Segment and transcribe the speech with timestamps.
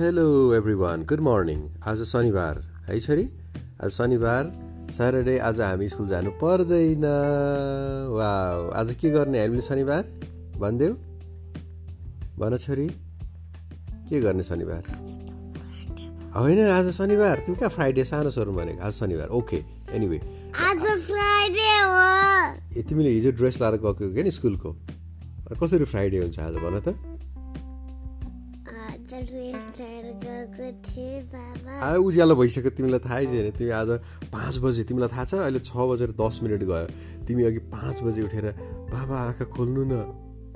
[0.00, 3.28] Hello everyone good morning आज शनिबार है छोरी?
[3.84, 4.46] आज शनिबार
[4.96, 7.04] स्याटरडे आज हामी स्कुल जानु पर्दैन।
[8.10, 8.30] वा
[8.80, 9.40] आज के गर्ने?
[9.40, 10.02] हामीले शनिबार?
[10.56, 10.94] भनिदेऊ।
[12.38, 12.88] भन छोरी।
[14.08, 14.82] के गर्ने शनिबार?
[16.36, 18.82] होइन आज शनिबार। तिमी कहाँ फ्राइडे सानो स्वरूप भनेको?
[18.82, 20.20] आज शनिबार। ओके एनिवे
[20.60, 24.76] आज फ्राइडे हो। ए तिमीले हिजो ड्रेस लाएर गएको क्या नि स्कुलको?
[25.62, 26.54] कसरी फ्राइडे हुन्छ आज?
[26.54, 27.09] भन त।
[31.82, 33.90] आ उज्यालो भइसक्यो तिमीलाई थाहै छैन। तिमी आज
[34.30, 36.86] पाँच बजे तिमीलाई थाहा छ अहिले छ बजेर दस मिनट गयो।
[37.26, 38.46] तिमी अघि पाँच बजे उठेर
[38.94, 39.94] बाबा आँखा खोल्नु न।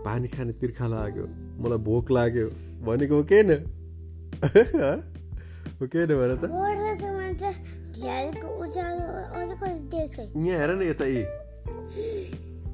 [0.06, 1.26] पानी खाने तिर्खा लाग्यो।
[1.58, 2.46] मलाई भोक लाग्यो।
[2.86, 3.50] भनेको हो के न?
[4.44, 4.92] हो?
[6.06, 6.44] न भन त?
[10.46, 11.26] यहाँ हेर न यता ए।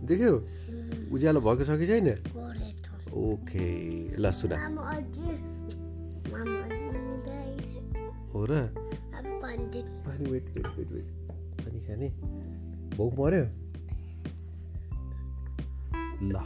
[0.05, 0.35] देख्यौ?
[1.15, 2.09] उज्यालो भएको छ कि छैन?
[3.11, 3.65] ओके
[4.19, 4.53] ल सुन।
[8.33, 8.61] हो र
[10.03, 11.07] पानी वेट वेट वेट वेट
[11.59, 12.09] पानी खाने
[12.97, 13.45] भोक मऱ्यो
[16.25, 16.37] ल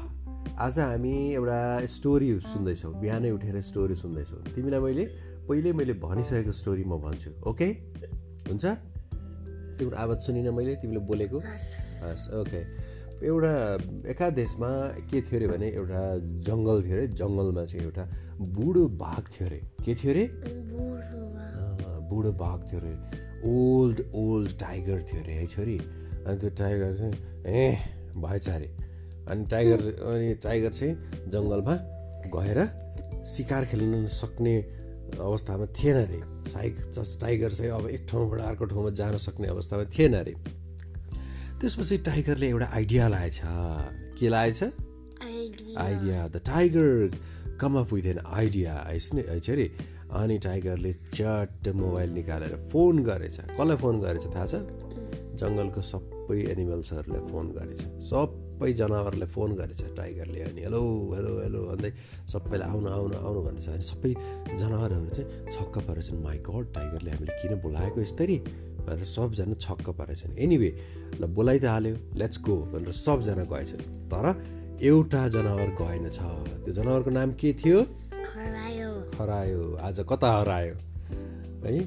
[0.59, 1.59] आज हामी एउटा
[1.91, 5.05] स्टोरी सुन्दैछौँ बिहानै उठेर स्टोरी सुन्दैछौँ तिमीलाई मैले
[5.49, 7.69] पहिल्यै मैले भनिसकेको स्टोरी म भन्छु ओके
[8.49, 8.65] हुन्छ
[9.77, 11.39] तिम्रो आवाज सुनिनँ मैले तिमीले बोलेको
[12.01, 12.61] हस् ओके
[13.23, 13.53] एउटा
[14.11, 14.71] एका देशमा
[15.11, 16.03] के थियो अरे भने एउटा
[16.47, 18.05] जङ्गल थियो अरे जङ्गलमा चाहिँ एउटा
[18.55, 20.25] बुढो बाघ थियो अरे के थियो अरे
[22.09, 22.95] बुढो बाघ थियो अरे
[23.51, 25.79] ओल्ड ओल्ड टाइगर थियो अरे है छोरी?
[25.79, 27.15] अनि त्यो टाइगर चाहिँ
[27.47, 27.77] ए
[28.17, 28.71] भएछ अरे।
[29.29, 30.95] अनि टाइगर अनि टाइगर चाहिँ
[31.31, 31.77] जङ्गलमा
[32.37, 32.59] गएर
[33.27, 34.57] सिकार खेल्न सक्ने
[35.21, 36.77] अवस्थामा थिएन अरे। साइक
[37.21, 40.35] टाइगर चाहिँ अब एक ठाउँबाट अर्को ठाउँमा जान सक्ने अवस्थामा थिएन अरे।
[41.61, 43.41] त्यसपछि टाइगरले एउटा आइडिया लाएछ।
[44.19, 44.63] के लाएछ?
[44.63, 45.81] Idea.
[45.81, 47.19] Idea the tiger
[47.61, 53.77] come up with an idea है अरे अनि टाइगरले चट्ट मोबाइल निकालेर फोन गरेछ। कसलाई
[53.77, 54.55] फोन गरेछ थाहा छ?
[55.35, 57.81] जङ्गलको सबै एनिमल्सहरूलाई फोन गरेछ।
[58.11, 60.81] सबै जनावरलाई फोन गरेछ टाइगरले। अनि हेलो
[61.15, 61.91] हेलो हेलो भन्दै
[62.33, 64.13] सबैलाई आउनु आउनु आउनु भनेछ। अनि सबै
[64.61, 68.37] जनावरहरू चाहिँ छक्क परेछन् माई गड टाइगरले हामीले किन बोलाएको यसरी
[68.87, 70.71] भनेर सबजना छक्क परेछन् एनिवे
[71.21, 73.83] ल बोलाइ त हाल्यो। लेट्स गो भनेर सबजना गएछन्।
[74.13, 74.25] तर
[74.79, 76.19] एउटा जनावर गएन छ।
[76.63, 77.79] त्यो जनावरको नाम के थियो?
[79.19, 80.75] हरायो। आज कता हरायो?
[81.65, 81.79] है?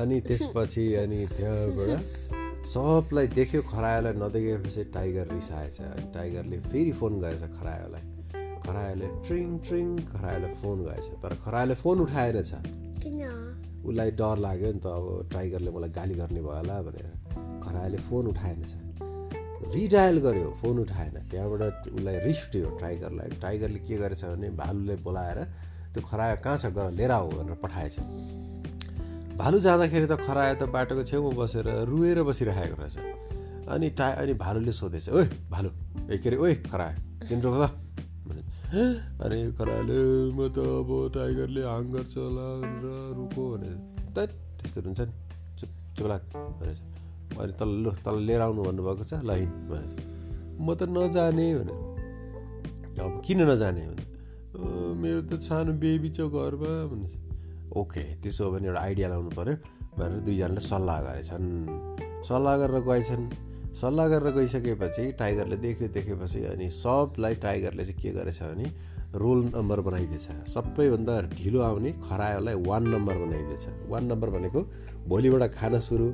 [0.00, 7.44] अनि त्यसपछि अनि त्यहाँबाट सबलाई देख्यो खरायोलाई नदेखेपछि टाइगर रिसाएछ। अनि टाइगरले फेरि फोन गरेछ
[7.58, 8.04] खरायोलाई।
[8.66, 12.52] खरायोले ट्रिङ ट्रिङ खरायोलाई फोन गरेछ। तर खरायोले फोन उठाएन छ
[13.86, 17.08] उसलाई डर लाग्यो नि त अब टाइगरले मलाई गाली गर्ने भयो होला भनेर।
[17.64, 18.74] खरायोले फोन उठाएन छ
[19.74, 21.62] रिडायल गर्यो फोन उठाएन। त्यहाँबाट
[21.94, 25.38] उसलाई रिस उठ्यो टाइगरलाई। टाइगरले के गरेछ भने भालुले बोलाएर
[25.96, 26.66] त्यो खरायो कहाँ छ?
[26.76, 27.96] गएर लिएर आऊ भनेर पठाएछ
[29.40, 32.96] भालु जाँदाखेरि त खरायो त बाटोको छेउमा बसेर रुएर बसिरहेको रहेछ।
[33.72, 35.68] अनि टा अनि भालुले सोधेछ ओए भालु
[36.12, 36.36] ए के अरे?
[36.36, 37.56] ओए खरायो रोक
[38.28, 38.42] भने
[39.24, 39.98] अनि खरायोले
[40.36, 42.46] म त अब टाइगरले हाङ गर्छ होला
[43.16, 43.70] रुको भने
[44.14, 44.28] त
[44.60, 45.12] त्यस्तो हुन्छ नि
[45.58, 46.22] चुप चुप लाग
[46.60, 46.78] भनेछ।
[47.40, 49.30] अनि तल लु तल लिएर आउनु भन्नुभएको छ ल
[49.72, 49.92] भनेछ।
[50.60, 51.74] म त नजाने भने
[53.00, 53.82] अब किन नजाने?
[53.88, 54.15] भने "अ,
[54.56, 57.14] मेरो त सानो बेबी छ घरमा भनेछ
[57.76, 59.54] ओके त्यसो हो भने एउटा आइडिया लाउनु पऱ्यो
[59.98, 61.46] भनेर दुईजनाले सल्लाह गरेछन्।
[62.28, 63.24] सल्लाह गरेर गएछन्।
[63.80, 68.66] सल्लाह गरेर गइसकेपछि टाइगरले देख्यो देखेपछि अनि सबलाई टाइगरले चाहिँ के गरेछ भने
[69.20, 74.60] रोल नम्बर बनाइदिएछ। सबैभन्दा ढिलो आउने खरायोलाई वान नम्बर बनाइदिएछ। वान नम्बर भनेको
[75.08, 76.08] भोलिबाट खान सुरु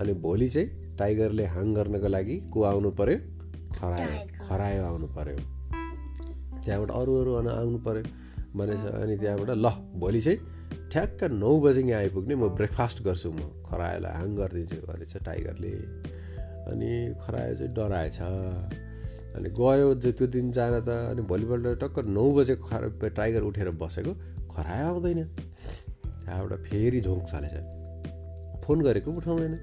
[0.00, 3.18] अनि भोलि चाहिँ टाइगरले हाङ गर्नको लागि को आउनु पर्यो।
[3.78, 4.16] खरायो
[4.48, 5.55] खरायो आउनु पर्यो।
[6.66, 8.02] त्यहाँबाट अरू अरू अनि आउनु पर्यो।
[8.58, 9.66] भनेछ अनि त्यहाँबाट ल
[10.02, 10.38] भोलि चाहिँ
[10.92, 15.72] ठ्याक्क नौ बजी यहाँ आइपुग्ने म ब्रेकफास्ट गर्छु म। खरायोलाई हाङ गरिदिन्छु भनेछ टाइगरले।
[16.70, 16.90] अनि
[17.22, 18.18] खरायो चाहिँ डराएछ।
[19.36, 24.12] अनि गयो त्यो दिन जान त अनि भोलिपल्ट टक्क नौ बजे खरा टाइगर उठेर बसेको
[24.50, 25.20] खरायो आउँदैन।
[26.24, 27.56] त्यहाँबाट फेरि झोक चलेछ।
[28.64, 29.54] फोन गरेको उठाउँदैन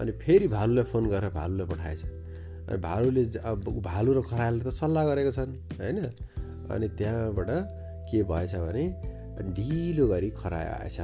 [0.00, 2.02] अनि फेरि भालुलाई फोन गरेर भालुलाई पठाएछ।
[2.78, 3.22] भालुले
[3.80, 5.98] भालु र खरायोले त सल्लाह गरेको छन् होइन?
[6.72, 7.50] अनि त्यहाँबाट
[8.08, 8.84] के भएछ भने
[9.56, 10.98] ढिलो गरी खरायो आएछ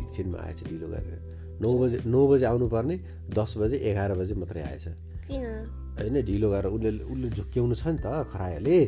[0.00, 1.18] एकछिनमा आएछ ढिलो गरेर।
[1.62, 2.96] नौ बजे नौ बजे आउनुपर्ने
[3.36, 4.86] दस बजे एघार बजे मात्रै आएछ।
[5.30, 8.78] होइन ढिलो गरेर उसले उसले झुक्क्याउनु छ नि त खरायोले।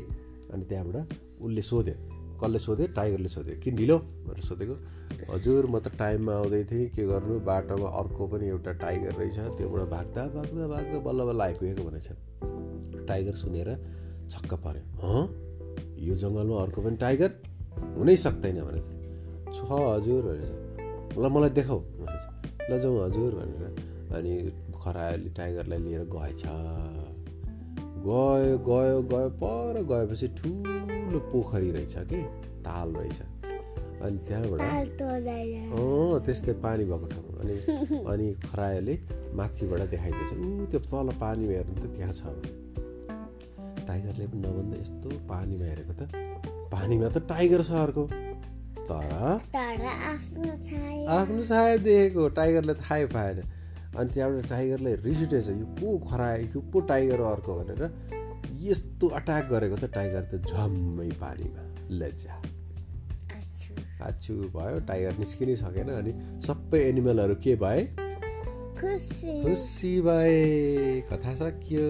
[0.53, 0.97] अनि त्यहाँबाट
[1.41, 1.97] उसले सोध्यो
[2.43, 3.97] कसले सोध्यो टाइगरले सोध्यो किन ढिलो
[4.27, 4.75] भनेर सोधेको।
[5.31, 7.39] हजुर म त टाइममा आउँदै थिएँ। के गर्नु?
[7.47, 12.09] बाटोमा अर्को पनि एउटा टाइगर रहेछ। त्योबाट भाग्दा भाग्दा भाग्दा बल्ल बल्ल आइपुगेको भनेछ
[13.09, 13.69] टाइगर सुनेर
[14.31, 15.23] छक्क पऱ्यो। हँ?
[15.99, 17.31] यो जङ्गलमा अर्को पनि टाइगर?
[17.97, 18.87] हुनै सक्दैन भनेछ।
[19.55, 20.53] छ हजुर भनेर
[21.19, 22.25] ल मलाई देखाऊ भनेछ।
[22.71, 23.63] ल जाउँ हजुर भनेर।
[24.17, 24.33] अनि
[24.83, 26.43] खरायोले टाइगरलाई लिएर गएछ।
[28.07, 32.23] गयो गयो गयो पर गएपछि ठुलो पोखरी रहेछ कि
[32.67, 33.21] ताल रहेछ।
[34.03, 34.61] अनि त्यहाँबाट
[35.73, 37.57] अँ त्यस्तै पानी भएको ठाउँ अनि
[38.13, 38.95] अनि खरायोले
[39.39, 42.23] माथिबाट देखाइदिएछ। ऊ त्यो तल पानीमा हेर्नु त त्यहाँ छ।
[43.87, 46.03] टाइगरले पनि नभन्दा यस्तो पानीमा हेरेको त।
[46.75, 48.05] पानीमा त टाइगर छ अर्को।
[48.91, 53.39] तर तर आफ्नो छाया। आफ्नो सायद देखेको टाइगरले थाहै पाएन।
[53.97, 57.83] अनि त्यहाँबाट टाइगरले रिस उठेछ यो को खरायो यो पो टाइगर अर्को भनेर
[58.61, 62.43] यस्तो अट्याक गरेको त टाइगर त झम्मै पानीमा लज्जा।
[64.03, 66.13] आछु भयो टाइगर निस्किनै सकेन अनि
[66.47, 67.85] सबै एनिमलहरू के भए?
[68.81, 71.87] खुसी। भए। कथा सकियो।